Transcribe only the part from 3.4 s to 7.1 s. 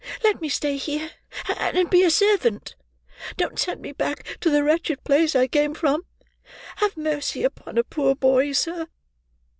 send me back to the wretched place I came from. Have